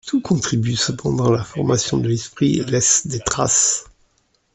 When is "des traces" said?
3.05-3.85